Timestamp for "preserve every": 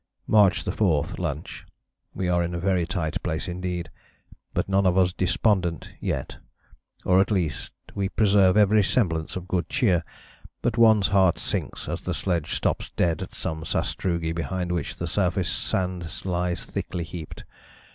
8.09-8.81